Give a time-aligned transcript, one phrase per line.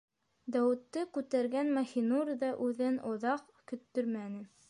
[0.53, 4.45] Дауытты күтәргән Маһинур ҙа үҙен оҙаҡ көттөрмәне.